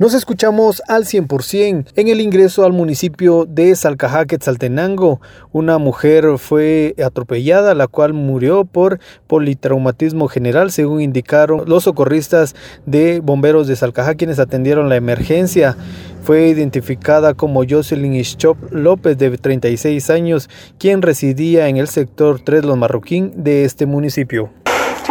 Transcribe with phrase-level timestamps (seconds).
[0.00, 5.20] Nos escuchamos al 100% en el ingreso al municipio de Salcajá, Quetzaltenango.
[5.52, 13.20] Una mujer fue atropellada, la cual murió por politraumatismo general, según indicaron los socorristas de
[13.20, 15.76] bomberos de Salcajá, quienes atendieron la emergencia.
[16.22, 20.48] Fue identificada como Jocelyn Ischop López, de 36 años,
[20.78, 24.48] quien residía en el sector 3 Los Marroquín de este municipio.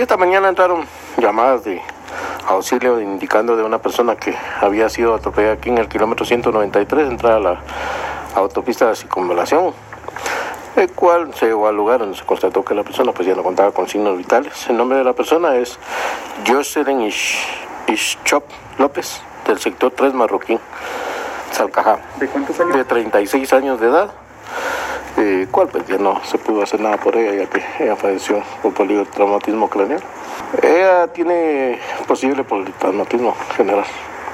[0.00, 0.86] Esta mañana entraron
[1.20, 1.78] llamadas de
[2.48, 7.36] auxilio indicando de una persona que había sido atropellada aquí en el kilómetro 193, entrada
[7.36, 7.60] a la
[8.34, 9.72] autopista de circunvalación,
[10.76, 13.42] el cual se llegó al lugar donde se constató que la persona pues ya no
[13.42, 14.68] contaba con signos vitales.
[14.68, 15.78] El nombre de la persona es
[16.46, 17.10] Jocelyn
[17.86, 18.44] Ischop
[18.78, 20.58] López, del sector 3 Marroquín,
[21.52, 21.98] Salcajá.
[22.18, 22.76] ¿De cuántos años?
[22.76, 24.10] De 36 años de edad.
[25.16, 28.40] Eh, cual pues ya no se pudo hacer nada por ella ya que ella falleció
[28.62, 30.00] por politraumatismo craneal.
[30.62, 33.84] Ella tiene posible politraumatismo general,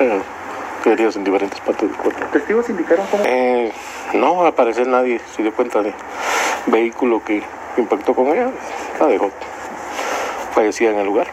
[0.00, 0.20] eh,
[0.84, 2.24] heridos en diferentes partes del cuerpo.
[2.32, 3.22] ¿Testigos indicaron cómo?
[3.26, 3.72] Eh,
[4.14, 5.94] no, al parecer nadie se dio cuenta del
[6.66, 7.42] vehículo que
[7.76, 8.50] impactó con ella,
[9.00, 9.30] la dejó
[10.52, 11.26] fallecida en el lugar.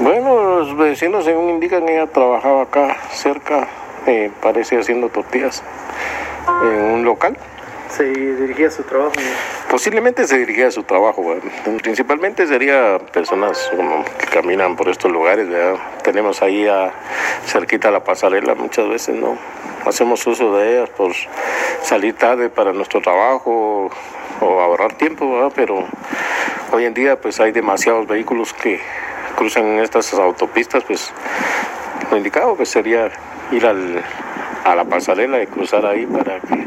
[0.00, 3.68] Bueno, los vecinos según indican ella trabajaba acá cerca,
[4.06, 5.62] eh, parece haciendo tortillas
[6.62, 7.36] en un local
[7.90, 9.12] se dirigía a su trabajo?
[9.70, 11.36] Posiblemente se dirigía a su trabajo.
[11.80, 13.70] Principalmente sería personas
[14.18, 15.46] que caminan por estos lugares.
[16.02, 16.92] Tenemos ahí a,
[17.46, 19.38] cerquita la pasarela muchas veces, ¿no?
[19.86, 21.12] Hacemos uso de ellas por
[21.82, 23.90] salir tarde para nuestro trabajo
[24.40, 25.84] o ahorrar tiempo, pero
[26.72, 28.80] hoy en día pues hay demasiados vehículos que
[29.36, 31.12] cruzan estas autopistas, pues
[32.10, 33.10] lo indicado pues sería
[33.52, 34.02] ir al,
[34.64, 36.66] a la pasarela y cruzar ahí para que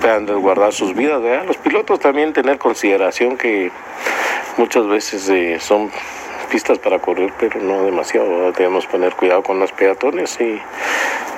[0.00, 1.46] puedan resguardar sus vidas.
[1.46, 3.70] Los pilotos también tener consideración que
[4.56, 5.90] muchas veces eh, son
[6.50, 8.52] pistas para correr, pero no demasiado.
[8.52, 10.60] Debemos poner cuidado con los peatones y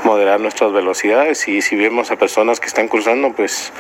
[0.04, 3.72] moderar nuestras velocidades y si vemos a personas que están cruzando, pues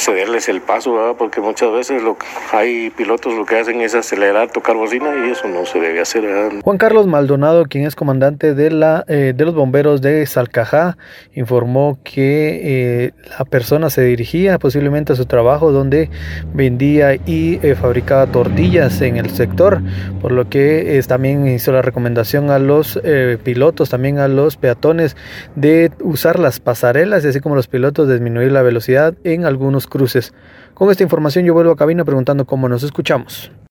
[0.00, 2.16] cederles el paso, porque muchas veces lo,
[2.52, 6.24] hay pilotos lo que hacen es acelerar, tocar bocina y eso no se debe hacer.
[6.62, 10.96] Juan Carlos Maldonado, quien es comandante de, la, eh, de los bomberos de Salcajá,
[11.34, 16.10] informó que eh, la persona se dirigía posiblemente a su trabajo donde
[16.52, 19.80] vendía y eh, fabricaba tortillas en el sector,
[20.20, 23.00] por lo que también hizo la recomendación a los
[23.42, 25.16] pilotos, también a los peatones
[25.56, 30.32] de usar las pasarelas y así como los pilotos disminuir la velocidad en algunos cruces.
[30.72, 33.52] Con esta información yo vuelvo a cabina preguntando cómo nos escuchamos.